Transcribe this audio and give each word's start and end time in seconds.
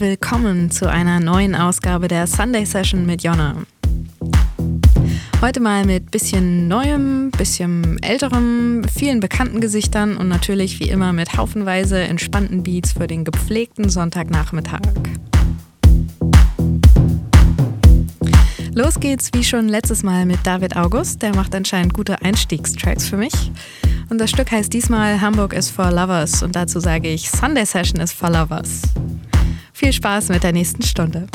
Willkommen 0.00 0.70
zu 0.70 0.88
einer 0.88 1.18
neuen 1.18 1.56
Ausgabe 1.56 2.06
der 2.06 2.28
Sunday 2.28 2.64
Session 2.64 3.04
mit 3.04 3.24
Jonna. 3.24 3.56
Heute 5.40 5.58
mal 5.58 5.84
mit 5.84 6.12
bisschen 6.12 6.68
neuem, 6.68 7.32
bisschen 7.32 8.00
älterem, 8.00 8.84
vielen 8.84 9.18
bekannten 9.18 9.60
Gesichtern 9.60 10.16
und 10.16 10.28
natürlich 10.28 10.78
wie 10.78 10.88
immer 10.88 11.12
mit 11.12 11.36
haufenweise 11.36 11.98
entspannten 11.98 12.62
Beats 12.62 12.92
für 12.92 13.08
den 13.08 13.24
gepflegten 13.24 13.88
Sonntagnachmittag. 13.88 14.82
Los 18.72 19.00
geht's 19.00 19.30
wie 19.32 19.42
schon 19.42 19.68
letztes 19.68 20.04
Mal 20.04 20.26
mit 20.26 20.38
David 20.44 20.76
August, 20.76 21.22
der 21.22 21.34
macht 21.34 21.56
anscheinend 21.56 21.92
gute 21.92 22.22
Einstiegstracks 22.22 23.08
für 23.08 23.16
mich. 23.16 23.50
Und 24.10 24.18
das 24.18 24.30
Stück 24.30 24.52
heißt 24.52 24.72
diesmal 24.72 25.20
Hamburg 25.20 25.54
is 25.54 25.68
for 25.68 25.90
Lovers 25.90 26.44
und 26.44 26.54
dazu 26.54 26.78
sage 26.78 27.08
ich 27.08 27.28
Sunday 27.28 27.66
Session 27.66 28.00
is 28.00 28.12
for 28.12 28.30
Lovers. 28.30 28.82
Viel 29.78 29.92
Spaß 29.92 30.30
mit 30.30 30.42
der 30.42 30.52
nächsten 30.52 30.82
Stunde. 30.82 31.28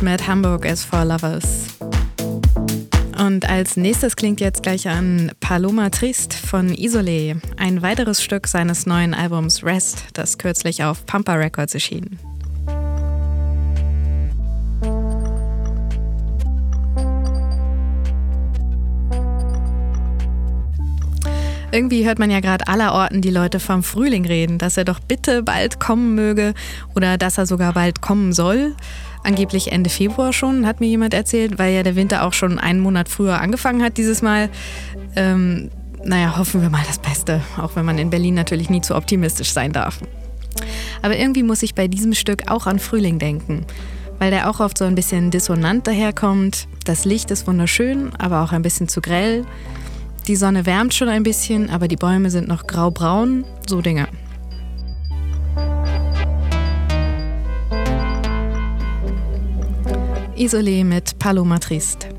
Mit 0.00 0.28
Hamburg 0.28 0.64
is 0.64 0.84
for 0.84 1.04
Lovers. 1.04 1.66
Und 3.18 3.50
als 3.50 3.76
nächstes 3.76 4.14
klingt 4.14 4.40
jetzt 4.40 4.62
gleich 4.62 4.88
an 4.88 5.32
Paloma 5.40 5.90
Trist 5.90 6.34
von 6.34 6.72
Isolé, 6.72 7.40
ein 7.56 7.82
weiteres 7.82 8.22
Stück 8.22 8.46
seines 8.46 8.86
neuen 8.86 9.12
Albums 9.12 9.64
Rest, 9.64 10.04
das 10.12 10.38
kürzlich 10.38 10.84
auf 10.84 11.04
Pampa 11.04 11.34
Records 11.34 11.74
erschien. 11.74 12.16
Irgendwie 21.70 22.06
hört 22.06 22.18
man 22.18 22.30
ja 22.30 22.40
gerade 22.40 22.66
aller 22.66 22.94
Orten 22.94 23.20
die 23.20 23.30
Leute 23.30 23.60
vom 23.60 23.82
Frühling 23.82 24.24
reden, 24.24 24.58
dass 24.58 24.76
er 24.76 24.84
doch 24.84 25.00
bitte 25.00 25.42
bald 25.42 25.80
kommen 25.80 26.14
möge 26.14 26.54
oder 26.94 27.18
dass 27.18 27.36
er 27.36 27.46
sogar 27.46 27.74
bald 27.74 28.00
kommen 28.00 28.32
soll. 28.32 28.74
Angeblich 29.28 29.72
Ende 29.72 29.90
Februar 29.90 30.32
schon, 30.32 30.66
hat 30.66 30.80
mir 30.80 30.86
jemand 30.86 31.12
erzählt, 31.12 31.58
weil 31.58 31.74
ja 31.74 31.82
der 31.82 31.96
Winter 31.96 32.24
auch 32.24 32.32
schon 32.32 32.58
einen 32.58 32.80
Monat 32.80 33.10
früher 33.10 33.42
angefangen 33.42 33.82
hat 33.82 33.98
dieses 33.98 34.22
Mal. 34.22 34.48
Ähm, 35.16 35.68
naja, 36.02 36.38
hoffen 36.38 36.62
wir 36.62 36.70
mal 36.70 36.82
das 36.86 36.98
Beste, 36.98 37.42
auch 37.58 37.76
wenn 37.76 37.84
man 37.84 37.98
in 37.98 38.08
Berlin 38.08 38.32
natürlich 38.32 38.70
nie 38.70 38.80
zu 38.80 38.96
optimistisch 38.96 39.52
sein 39.52 39.72
darf. 39.72 40.00
Aber 41.02 41.14
irgendwie 41.14 41.42
muss 41.42 41.62
ich 41.62 41.74
bei 41.74 41.88
diesem 41.88 42.14
Stück 42.14 42.50
auch 42.50 42.66
an 42.66 42.78
Frühling 42.78 43.18
denken, 43.18 43.66
weil 44.18 44.30
der 44.30 44.48
auch 44.48 44.60
oft 44.60 44.78
so 44.78 44.86
ein 44.86 44.94
bisschen 44.94 45.30
dissonant 45.30 45.86
daherkommt. 45.86 46.66
Das 46.86 47.04
Licht 47.04 47.30
ist 47.30 47.46
wunderschön, 47.46 48.12
aber 48.16 48.42
auch 48.42 48.52
ein 48.52 48.62
bisschen 48.62 48.88
zu 48.88 49.02
grell. 49.02 49.44
Die 50.26 50.36
Sonne 50.36 50.64
wärmt 50.64 50.94
schon 50.94 51.10
ein 51.10 51.22
bisschen, 51.22 51.68
aber 51.68 51.86
die 51.86 51.96
Bäume 51.96 52.30
sind 52.30 52.48
noch 52.48 52.66
graubraun, 52.66 53.44
so 53.68 53.82
Dinge. 53.82 54.08
Isolé 60.38 60.84
mit 60.84 61.18
Paloma 61.18 61.58
Trist. 61.58 62.17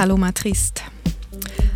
Paloma 0.00 0.32
Trist. 0.32 0.82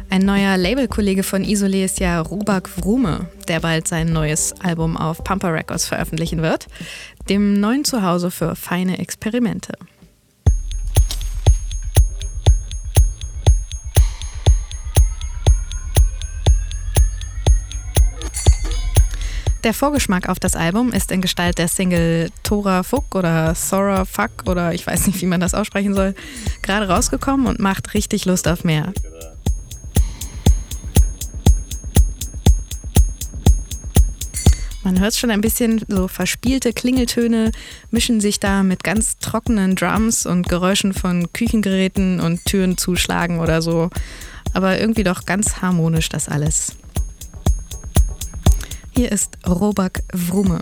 Ein 0.09 0.23
neuer 0.23 0.57
Labelkollege 0.57 1.23
von 1.23 1.45
Isolé 1.45 1.85
ist 1.85 2.01
ja 2.01 2.19
Rubak 2.23 2.71
Vrume, 2.71 3.29
der 3.49 3.61
bald 3.61 3.87
sein 3.87 4.15
neues 4.15 4.55
Album 4.63 4.97
auf 4.97 5.23
Pampa 5.23 5.51
Records 5.51 5.87
veröffentlichen 5.87 6.41
wird, 6.41 6.67
dem 7.29 7.61
neuen 7.61 7.85
Zuhause 7.85 8.31
für 8.31 8.57
feine 8.57 8.99
Experimente. 8.99 9.75
Der 19.65 19.73
Vorgeschmack 19.73 20.29
auf 20.29 20.39
das 20.39 20.57
Album 20.57 20.93
ist 20.93 21.11
in 21.11 21.23
Gestalt 21.23 21.57
der 21.57 21.69
Single 21.69 22.31
Tora 22.43 22.83
Fuck 22.83 23.15
oder 23.15 23.55
Thora 23.55 24.05
Fuck 24.05 24.45
oder 24.47 24.75
ich 24.75 24.87
weiß 24.87 25.07
nicht, 25.07 25.23
wie 25.23 25.27
man 25.27 25.41
das 25.41 25.55
aussprechen 25.55 25.95
soll, 25.95 26.15
gerade 26.61 26.87
rausgekommen 26.87 27.47
und 27.47 27.61
macht 27.61 27.95
richtig 27.95 28.27
Lust 28.27 28.47
auf 28.47 28.63
mehr. 28.63 28.93
Man 34.83 35.01
hört 35.01 35.15
schon 35.15 35.31
ein 35.31 35.41
bisschen, 35.41 35.83
so 35.89 36.09
verspielte 36.09 36.75
Klingeltöne 36.75 37.51
mischen 37.91 38.21
sich 38.21 38.39
da 38.41 38.63
mit 38.63 38.85
ganz 38.85 39.17
trockenen 39.17 39.77
Drums 39.77 40.27
und 40.27 40.47
Geräuschen 40.47 40.93
von 40.93 41.33
Küchengeräten 41.33 42.21
und 42.21 42.45
Türen 42.45 42.77
zuschlagen 42.77 43.41
oder 43.41 43.63
so. 43.63 43.89
Aber 44.53 44.79
irgendwie 44.79 45.05
doch 45.05 45.25
ganz 45.25 45.63
harmonisch 45.63 46.11
das 46.11 46.29
alles. 46.29 46.77
Hier 48.97 49.11
ist 49.11 49.39
Robak 49.45 50.05
Wrume. 50.13 50.61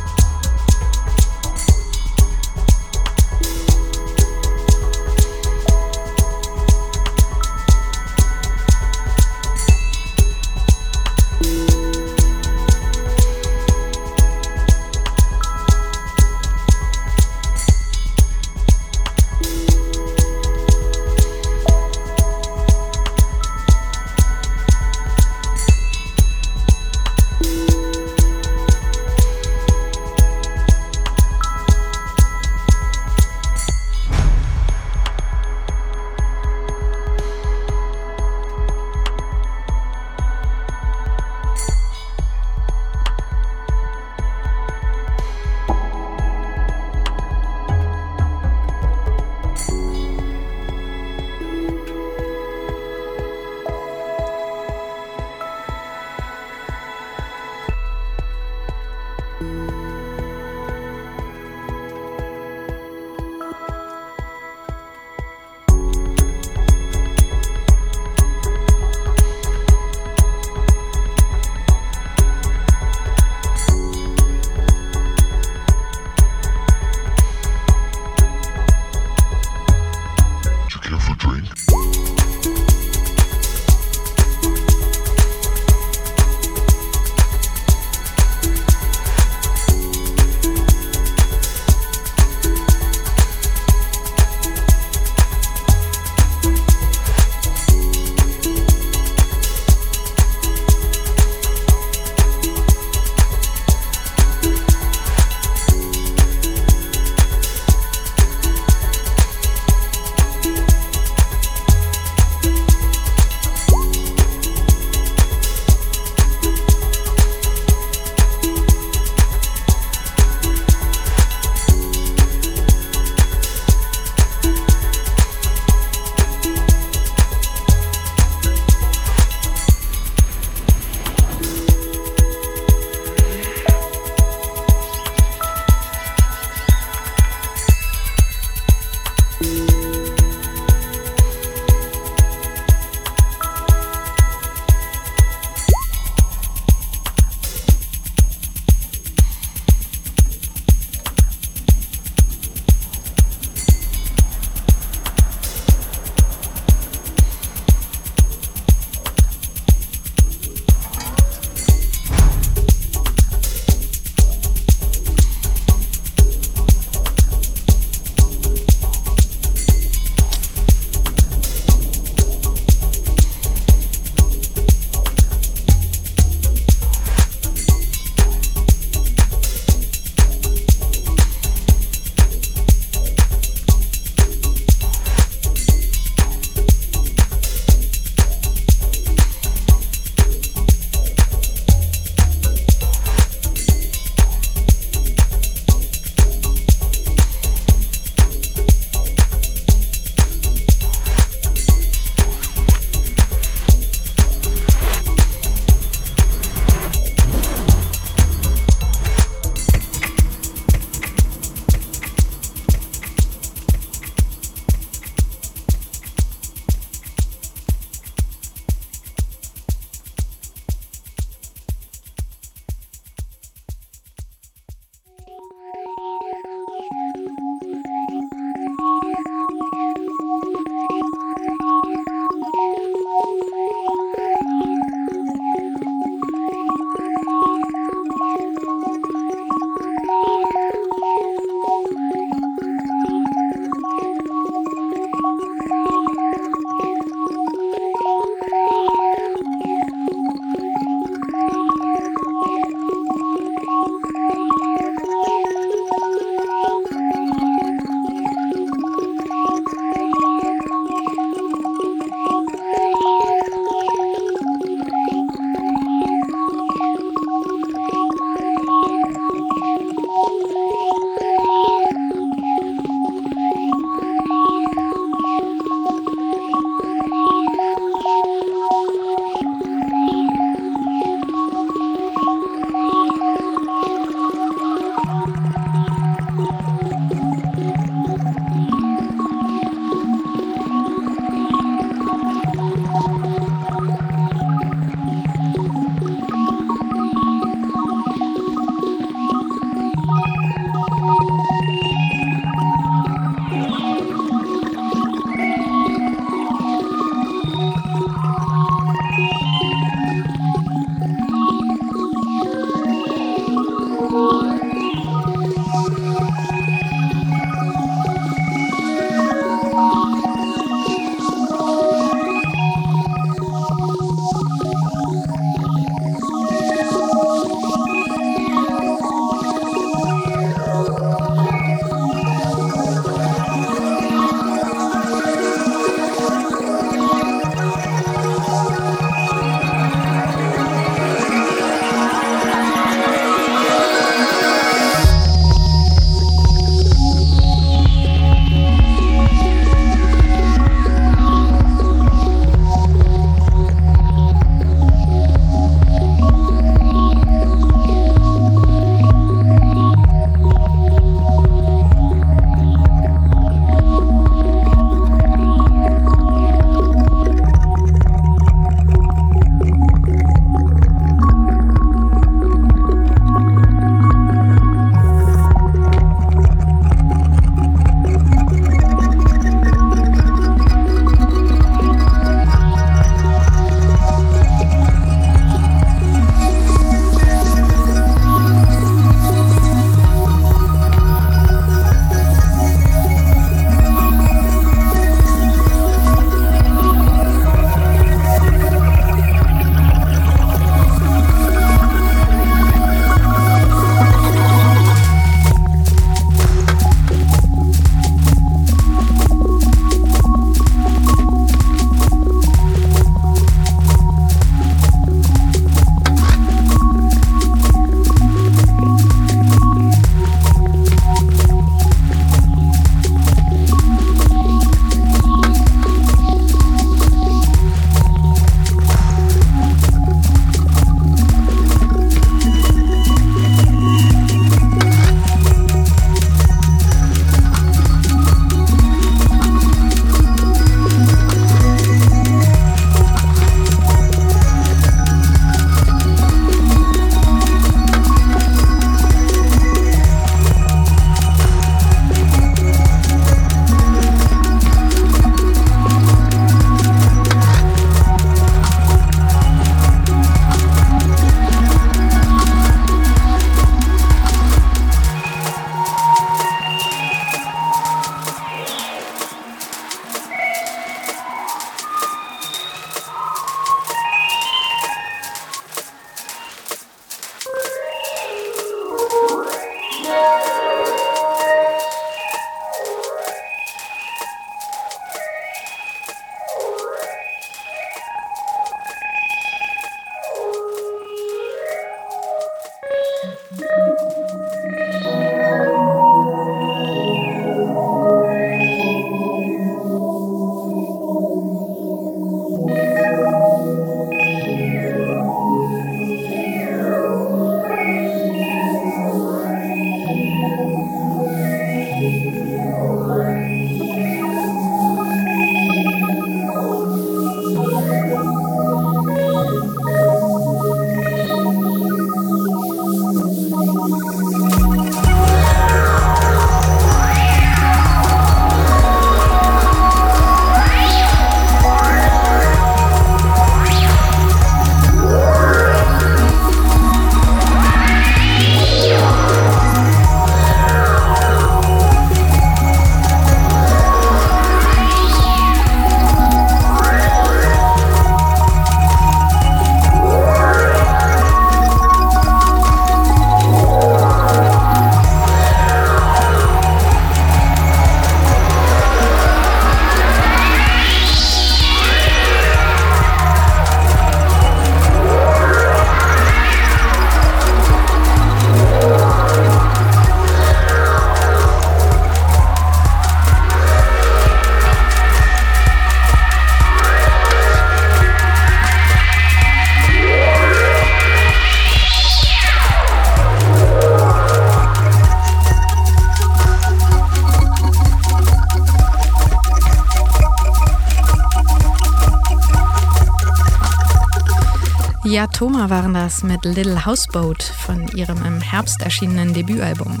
Yatoma 595.06 595.70
waren 595.70 595.94
das 595.94 596.24
mit 596.24 596.44
Little 596.44 596.84
Houseboat 596.84 597.40
von 597.40 597.86
ihrem 597.94 598.26
im 598.26 598.40
Herbst 598.40 598.82
erschienenen 598.82 599.32
Debütalbum. 599.34 600.00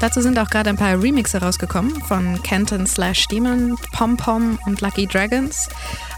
Dazu 0.00 0.22
sind 0.22 0.38
auch 0.38 0.48
gerade 0.48 0.70
ein 0.70 0.78
paar 0.78 1.00
Remixe 1.00 1.42
rausgekommen 1.42 2.02
von 2.04 2.42
Kenton 2.42 2.86
Slash 2.86 3.28
Demon, 3.28 3.76
Pom 3.92 4.16
Pom 4.16 4.58
und 4.64 4.80
Lucky 4.80 5.06
Dragons. 5.06 5.68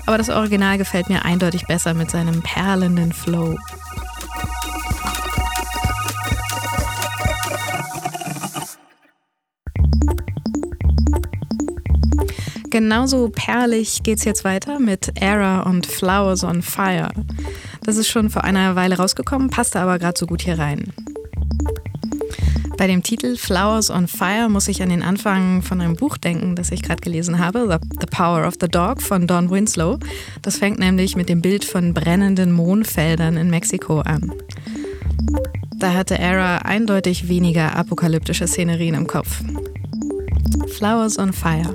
Aber 0.06 0.18
das 0.18 0.30
Original 0.30 0.78
gefällt 0.78 1.08
mir 1.08 1.24
eindeutig 1.24 1.66
besser 1.66 1.94
mit 1.94 2.12
seinem 2.12 2.42
perlenden 2.42 3.12
Flow. 3.12 3.56
Genauso 12.84 13.30
perlig 13.30 14.02
geht's 14.02 14.24
jetzt 14.24 14.44
weiter 14.44 14.78
mit 14.78 15.12
Era 15.18 15.62
und 15.62 15.86
Flowers 15.86 16.44
on 16.44 16.60
Fire. 16.60 17.08
Das 17.82 17.96
ist 17.96 18.08
schon 18.08 18.28
vor 18.28 18.44
einer 18.44 18.76
Weile 18.76 18.98
rausgekommen, 18.98 19.48
passte 19.48 19.80
aber 19.80 19.98
gerade 19.98 20.18
so 20.18 20.26
gut 20.26 20.42
hier 20.42 20.58
rein. 20.58 20.92
Bei 22.76 22.86
dem 22.86 23.02
Titel 23.02 23.38
Flowers 23.38 23.88
on 23.88 24.06
Fire 24.06 24.50
muss 24.50 24.68
ich 24.68 24.82
an 24.82 24.90
den 24.90 25.02
Anfang 25.02 25.62
von 25.62 25.80
einem 25.80 25.96
Buch 25.96 26.18
denken, 26.18 26.56
das 26.56 26.72
ich 26.72 26.82
gerade 26.82 27.00
gelesen 27.00 27.38
habe, 27.38 27.80
The 28.00 28.06
Power 28.06 28.46
of 28.46 28.56
the 28.60 28.68
Dog 28.68 29.00
von 29.00 29.26
Don 29.26 29.50
Winslow. 29.50 29.98
Das 30.42 30.58
fängt 30.58 30.78
nämlich 30.78 31.16
mit 31.16 31.30
dem 31.30 31.40
Bild 31.40 31.64
von 31.64 31.94
brennenden 31.94 32.52
Mohnfeldern 32.52 33.38
in 33.38 33.48
Mexiko 33.48 34.00
an. 34.00 34.30
Da 35.78 35.94
hatte 35.94 36.18
Era 36.18 36.58
eindeutig 36.58 37.30
weniger 37.30 37.76
apokalyptische 37.76 38.46
Szenerien 38.46 38.94
im 38.94 39.06
Kopf. 39.06 39.40
Flowers 40.76 41.18
on 41.18 41.32
Fire. 41.32 41.74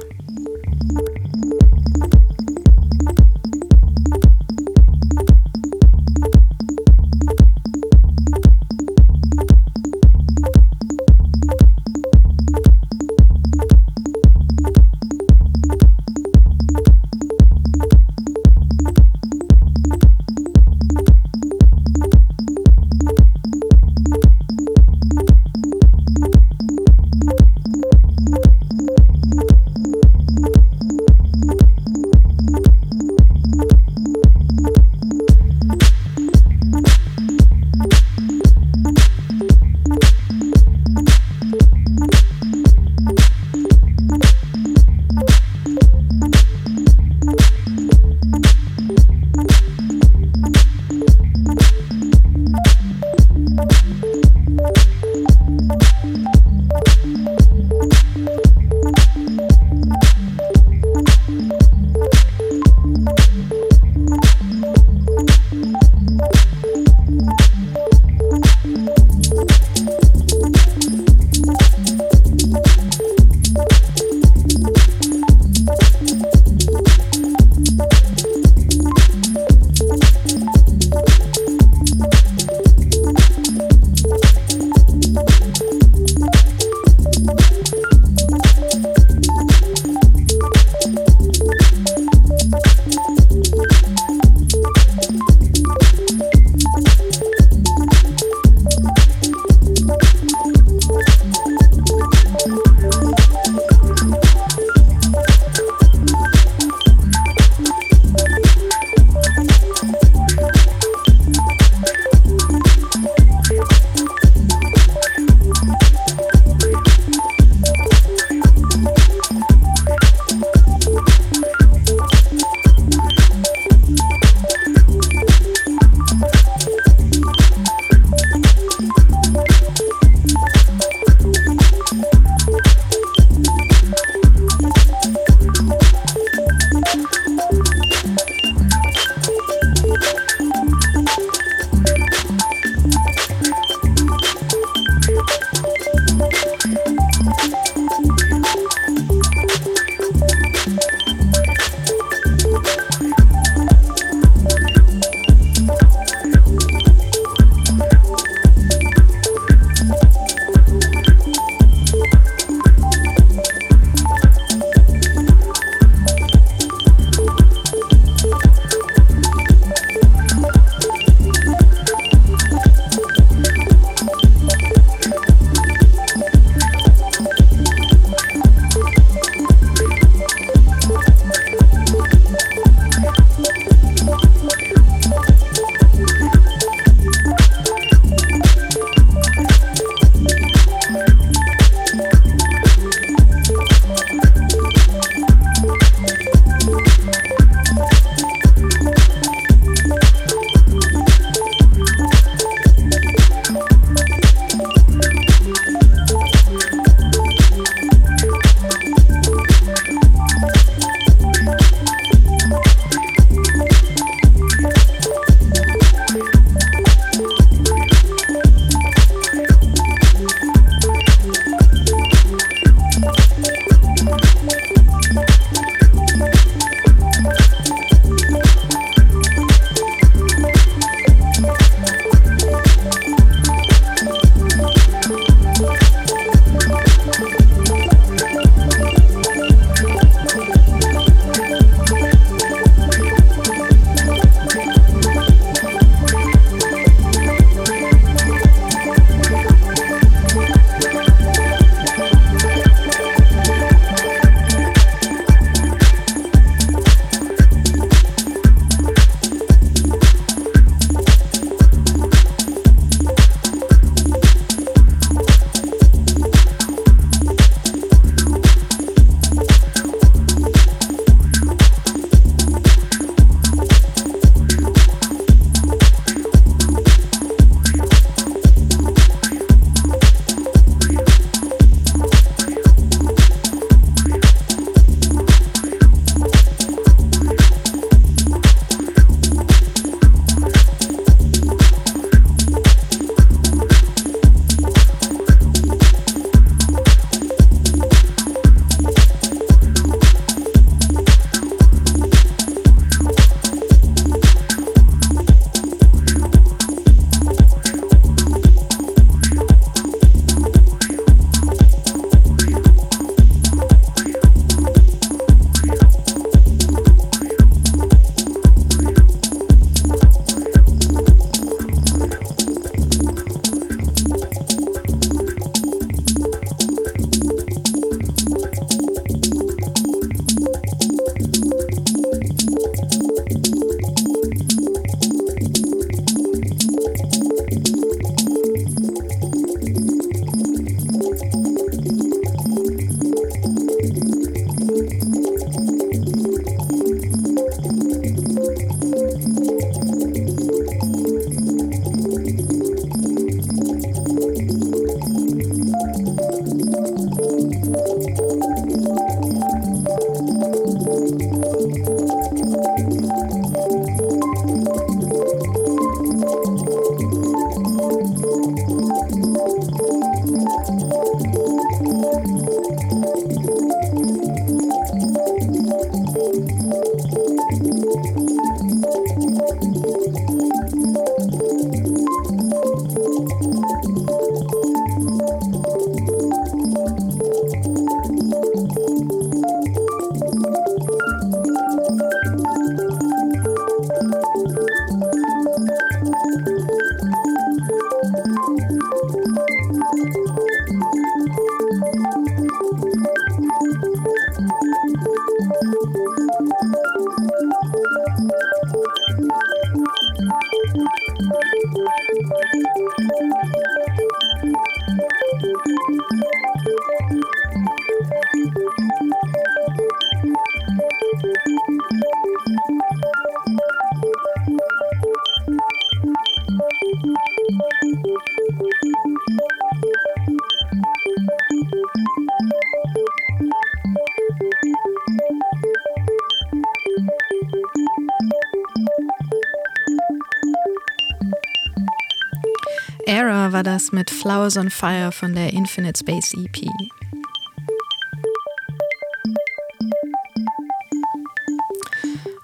Das 443.80 443.94
mit 443.94 444.10
Flowers 444.10 444.58
on 444.58 444.70
Fire 444.70 445.10
von 445.14 445.34
der 445.34 445.54
Infinite 445.54 445.98
Space 445.98 446.34
EP. 446.34 446.68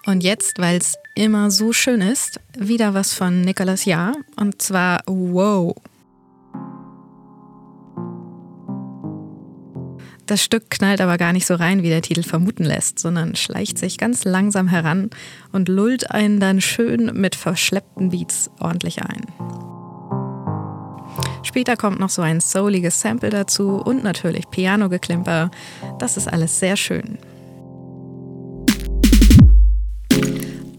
Und 0.06 0.24
jetzt, 0.24 0.60
weil 0.60 0.78
es 0.78 0.96
immer 1.14 1.52
so 1.52 1.74
schön 1.74 2.00
ist, 2.00 2.40
wieder 2.58 2.94
was 2.94 3.14
von 3.14 3.42
Nicolas 3.42 3.84
Jahr 3.84 4.16
und 4.38 4.62
zwar 4.62 5.02
Wow. 5.08 5.76
Das 10.28 10.42
Stück 10.42 10.70
knallt 10.70 11.02
aber 11.02 11.18
gar 11.18 11.34
nicht 11.34 11.48
so 11.48 11.56
rein, 11.56 11.84
wie 11.84 11.90
der 11.90 12.02
Titel 12.02 12.24
vermuten 12.24 12.64
lässt, 12.64 12.98
sondern 12.98 13.36
schleicht 13.36 13.78
sich 13.78 13.98
ganz 13.98 14.24
langsam 14.24 14.70
heran 14.70 15.10
und 15.52 15.68
lullt 15.68 16.12
einen 16.12 16.40
dann 16.40 16.62
schön 16.62 17.12
mit 17.14 17.36
verschleppten 17.36 18.12
Beats 18.12 18.50
ordentlich 18.62 19.02
ein. 19.04 19.25
Später 21.56 21.78
kommt 21.78 22.02
noch 22.02 22.10
so 22.10 22.22
ein 22.22 22.42
souliges 22.42 23.00
Sample 23.00 23.30
dazu 23.30 23.78
und 23.78 24.04
natürlich 24.04 24.50
Piano-Geklimper. 24.50 25.52
Das 26.00 26.18
ist 26.18 26.28
alles 26.28 26.60
sehr 26.60 26.76
schön. 26.76 27.18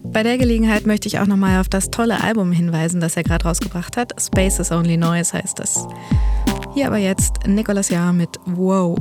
Bei 0.03 0.21
der 0.21 0.37
Gelegenheit 0.37 0.85
möchte 0.85 1.07
ich 1.07 1.17
auch 1.17 1.25
nochmal 1.25 1.61
auf 1.61 1.67
das 1.67 1.89
tolle 1.89 2.21
Album 2.21 2.51
hinweisen, 2.51 3.01
das 3.01 3.17
er 3.17 3.23
gerade 3.23 3.45
rausgebracht 3.45 3.97
hat. 3.97 4.21
Space 4.21 4.59
is 4.59 4.71
Only 4.71 4.97
Noise 4.97 5.33
heißt 5.33 5.59
es. 5.61 5.87
Hier 6.75 6.85
aber 6.85 6.97
jetzt 6.97 7.47
Nicolas 7.47 7.89
Jahr 7.89 8.13
mit 8.13 8.37
Wow. 8.45 8.99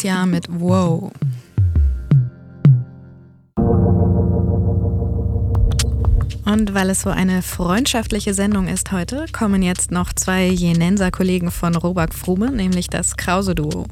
Nicholas 0.00 0.02
Jahr 0.02 0.26
mit 0.26 0.46
Wow. 0.48 1.12
Und 6.44 6.74
weil 6.74 6.90
es 6.90 7.02
so 7.02 7.10
eine 7.10 7.42
freundschaftliche 7.42 8.34
Sendung 8.34 8.66
ist 8.66 8.92
heute, 8.92 9.26
kommen 9.32 9.62
jetzt 9.62 9.90
noch 9.90 10.12
zwei 10.12 10.46
Jenenser-Kollegen 10.48 11.50
von 11.50 11.76
Robak 11.76 12.14
Frume, 12.14 12.50
nämlich 12.50 12.88
das 12.88 13.16
Krause-Duo. 13.16 13.86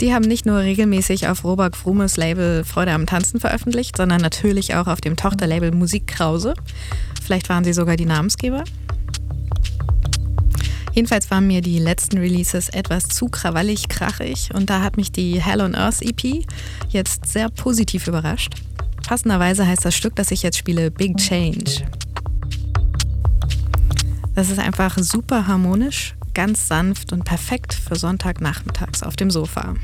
Die 0.00 0.14
haben 0.14 0.24
nicht 0.24 0.46
nur 0.46 0.58
regelmäßig 0.58 1.28
auf 1.28 1.44
Robak 1.44 1.76
Frumes 1.76 2.16
Label 2.16 2.64
Freude 2.64 2.92
am 2.92 3.06
Tanzen 3.06 3.40
veröffentlicht, 3.40 3.96
sondern 3.96 4.20
natürlich 4.20 4.74
auch 4.74 4.86
auf 4.86 5.00
dem 5.00 5.16
Tochterlabel 5.16 5.72
Musik 5.72 6.06
Krause. 6.06 6.54
Vielleicht 7.22 7.48
waren 7.48 7.64
sie 7.64 7.72
sogar 7.72 7.96
die 7.96 8.06
Namensgeber. 8.06 8.64
Jedenfalls 10.94 11.28
waren 11.28 11.48
mir 11.48 11.60
die 11.60 11.80
letzten 11.80 12.18
Releases 12.18 12.68
etwas 12.68 13.08
zu 13.08 13.26
krawallig 13.26 13.88
krachig 13.88 14.50
und 14.54 14.70
da 14.70 14.80
hat 14.80 14.96
mich 14.96 15.10
die 15.10 15.42
Hell 15.42 15.60
on 15.60 15.74
Earth 15.74 16.00
EP 16.02 16.46
jetzt 16.88 17.26
sehr 17.26 17.50
positiv 17.50 18.06
überrascht. 18.06 18.54
Passenderweise 19.04 19.66
heißt 19.66 19.84
das 19.84 19.96
Stück, 19.96 20.14
das 20.14 20.30
ich 20.30 20.44
jetzt 20.44 20.56
spiele, 20.56 20.92
Big 20.92 21.16
Change. 21.16 21.84
Das 24.36 24.50
ist 24.50 24.60
einfach 24.60 24.96
super 24.98 25.48
harmonisch, 25.48 26.14
ganz 26.32 26.68
sanft 26.68 27.12
und 27.12 27.24
perfekt 27.24 27.74
für 27.74 27.96
Sonntagnachmittags 27.96 29.02
auf 29.02 29.16
dem 29.16 29.32
Sofa. 29.32 29.74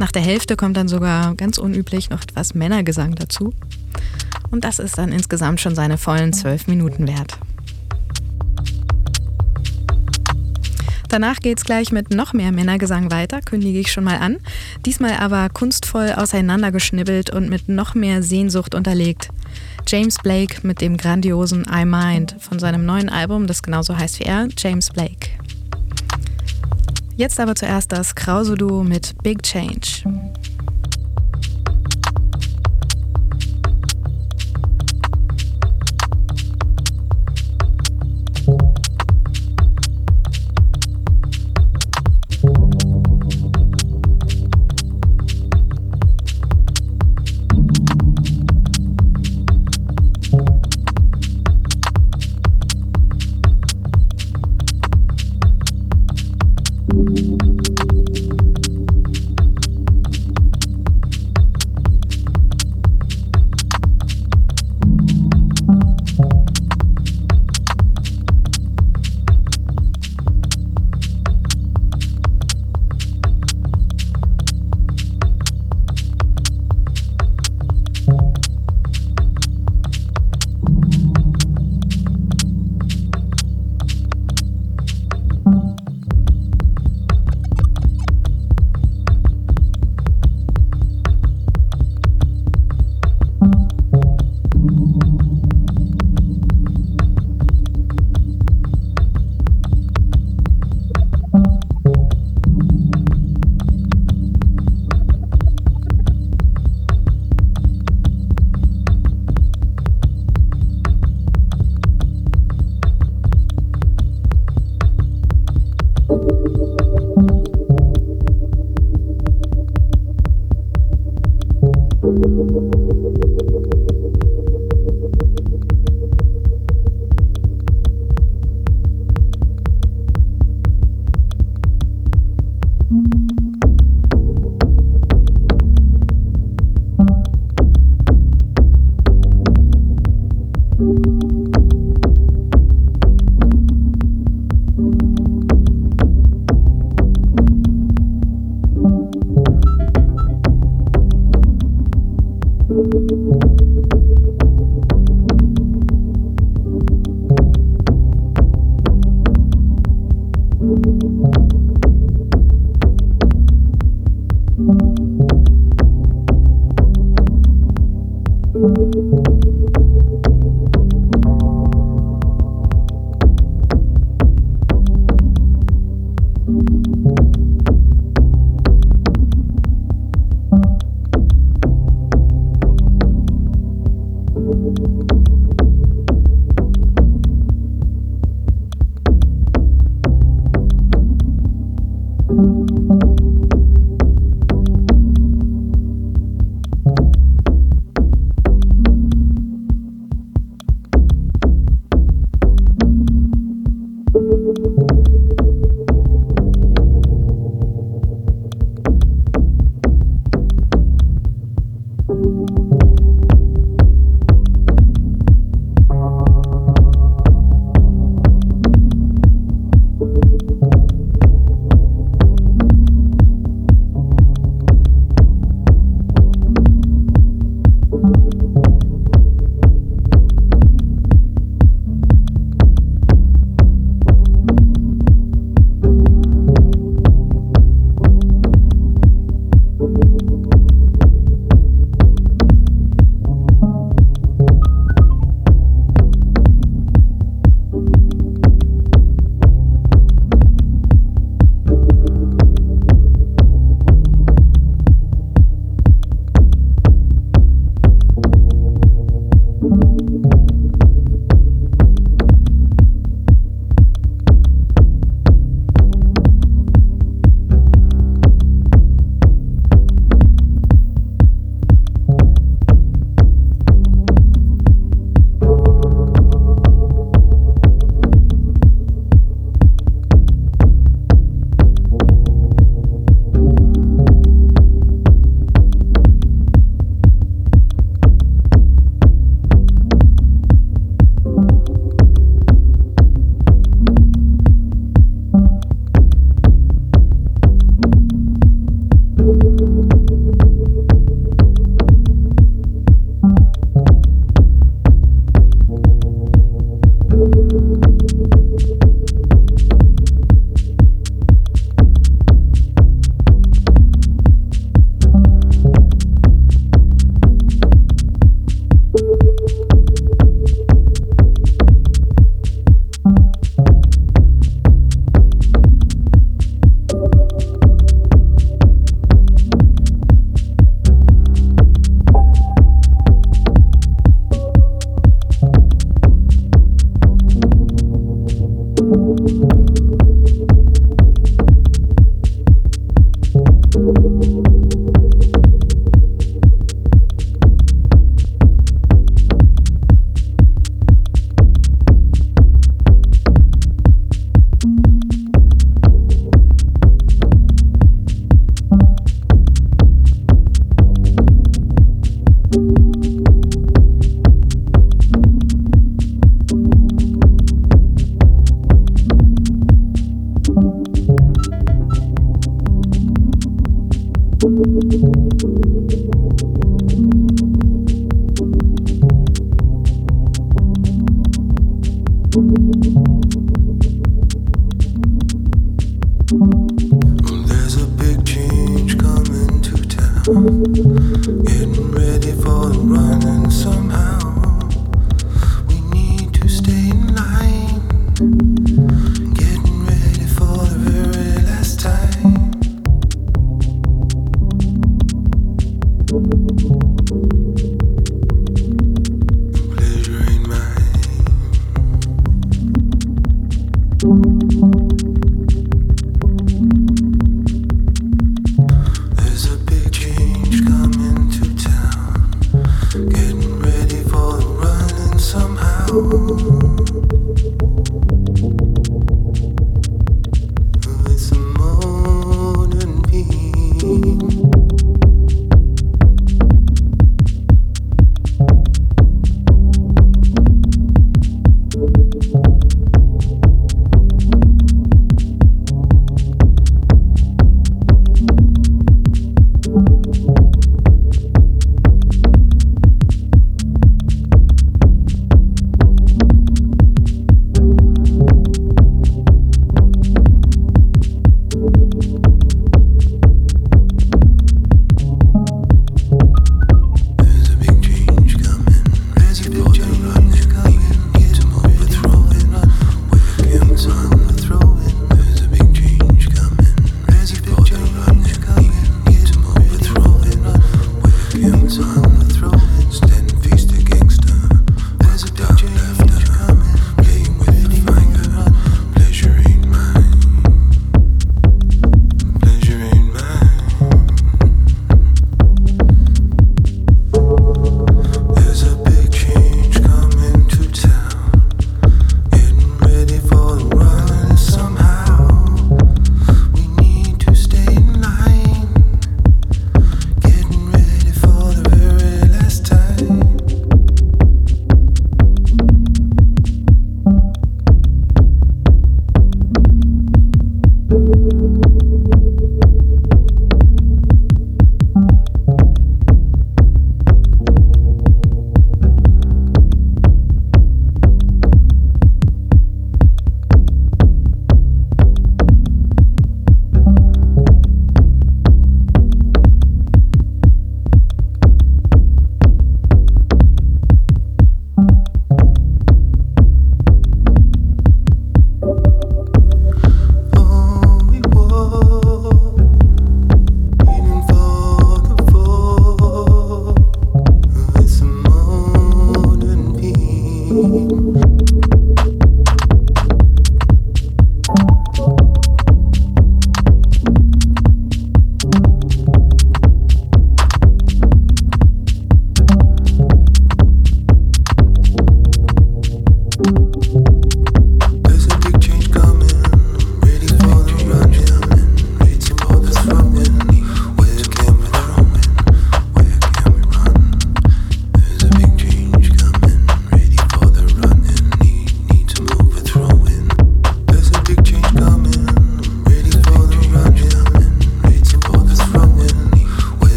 Nach 0.00 0.10
der 0.10 0.22
Hälfte 0.22 0.56
kommt 0.56 0.76
dann 0.76 0.88
sogar 0.88 1.36
ganz 1.36 1.56
unüblich 1.56 2.10
noch 2.10 2.22
etwas 2.22 2.52
Männergesang 2.52 3.14
dazu. 3.14 3.54
Und 4.50 4.64
das 4.64 4.80
ist 4.80 4.98
dann 4.98 5.12
insgesamt 5.12 5.60
schon 5.60 5.76
seine 5.76 5.98
vollen 5.98 6.32
zwölf 6.32 6.66
Minuten 6.66 7.06
wert. 7.06 7.38
Danach 11.08 11.38
geht's 11.40 11.64
gleich 11.64 11.92
mit 11.92 12.10
noch 12.10 12.32
mehr 12.32 12.52
Männergesang 12.52 13.10
weiter, 13.10 13.40
kündige 13.40 13.78
ich 13.78 13.92
schon 13.92 14.04
mal 14.04 14.18
an. 14.18 14.38
Diesmal 14.84 15.14
aber 15.18 15.48
kunstvoll 15.48 16.12
auseinandergeschnibbelt 16.16 17.30
und 17.30 17.48
mit 17.48 17.68
noch 17.68 17.94
mehr 17.94 18.22
Sehnsucht 18.22 18.74
unterlegt. 18.74 19.30
James 19.86 20.16
Blake 20.16 20.66
mit 20.66 20.80
dem 20.80 20.96
grandiosen 20.96 21.64
I 21.72 21.84
Mind 21.84 22.36
von 22.40 22.58
seinem 22.58 22.84
neuen 22.84 23.08
Album, 23.08 23.46
das 23.46 23.62
genauso 23.62 23.96
heißt 23.96 24.20
wie 24.20 24.24
er, 24.24 24.48
James 24.58 24.90
Blake. 24.90 25.30
Jetzt 27.16 27.40
aber 27.40 27.54
zuerst 27.54 27.92
das 27.92 28.14
Krause-Duo 28.14 28.84
mit 28.84 29.14
Big 29.22 29.42
Change. 29.42 30.02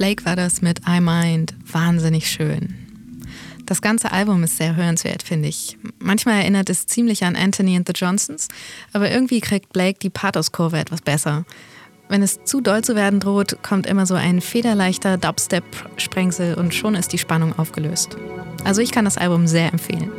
Blake 0.00 0.24
war 0.24 0.34
das 0.34 0.62
mit 0.62 0.80
I 0.88 0.98
Mind 0.98 1.52
wahnsinnig 1.70 2.30
schön. 2.30 2.74
Das 3.66 3.82
ganze 3.82 4.12
Album 4.12 4.42
ist 4.42 4.56
sehr 4.56 4.74
hörenswert, 4.74 5.22
finde 5.22 5.50
ich. 5.50 5.76
Manchmal 5.98 6.40
erinnert 6.40 6.70
es 6.70 6.86
ziemlich 6.86 7.22
an 7.22 7.36
Anthony 7.36 7.76
and 7.76 7.86
the 7.86 7.92
Johnsons, 7.94 8.48
aber 8.94 9.10
irgendwie 9.10 9.42
kriegt 9.42 9.74
Blake 9.74 9.98
die 9.98 10.08
Pathos-Kurve 10.08 10.78
etwas 10.78 11.02
besser. 11.02 11.44
Wenn 12.08 12.22
es 12.22 12.42
zu 12.44 12.62
doll 12.62 12.82
zu 12.82 12.96
werden 12.96 13.20
droht, 13.20 13.62
kommt 13.62 13.86
immer 13.86 14.06
so 14.06 14.14
ein 14.14 14.40
federleichter 14.40 15.18
Dubstep-Sprengsel 15.18 16.54
und 16.54 16.72
schon 16.72 16.94
ist 16.94 17.12
die 17.12 17.18
Spannung 17.18 17.58
aufgelöst. 17.58 18.16
Also 18.64 18.80
ich 18.80 18.92
kann 18.92 19.04
das 19.04 19.18
Album 19.18 19.46
sehr 19.46 19.70
empfehlen. 19.70 20.10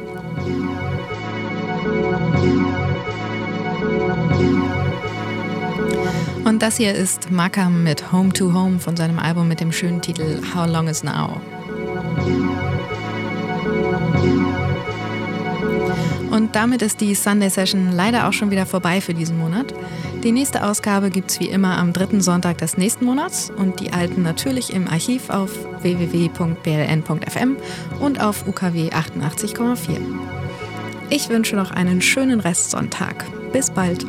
Und 6.44 6.62
das 6.62 6.78
hier 6.78 6.94
ist 6.94 7.32
Makam 7.32 7.84
mit 7.84 8.12
Home 8.12 8.34
to 8.34 8.54
Home 8.54 8.80
von 8.80 8.98
seinem 8.98 9.20
Album 9.20 9.48
mit 9.48 9.60
dem 9.60 9.72
schönen 9.72 10.02
Titel 10.02 10.42
How 10.54 10.68
Long 10.68 10.88
Is 10.88 11.04
Now. 11.04 11.40
Und 16.32 16.56
damit 16.56 16.82
ist 16.82 17.02
die 17.02 17.14
Sunday 17.14 17.50
Session 17.50 17.92
leider 17.92 18.28
auch 18.28 18.34
schon 18.34 18.52
wieder 18.52 18.66
vorbei 18.66 19.02
für 19.02 19.14
diesen 19.14 19.38
Monat. 19.38 19.74
Die 20.24 20.32
nächste 20.32 20.66
Ausgabe 20.66 21.10
gibt 21.10 21.32
es 21.32 21.40
wie 21.40 21.50
immer 21.50 21.78
am 21.78 21.94
dritten 21.94 22.22
Sonntag 22.22 22.58
des 22.60 22.78
nächsten 22.78 23.06
Monats 23.06 23.52
und 23.56 23.80
die 23.80 23.92
alten 23.92 24.24
natürlich 24.24 24.74
im 24.74 24.88
Archiv 24.88 25.30
auf 25.30 25.52
www.bln.fm 25.82 27.58
und 28.00 28.22
auf 28.22 28.48
UKW 28.48 28.90
88,4. 28.90 29.98
Ich 31.10 31.30
wünsche 31.30 31.56
noch 31.56 31.72
einen 31.72 32.02
schönen 32.02 32.40
Restsonntag. 32.40 33.26
Bis 33.52 33.70
bald. 33.70 34.06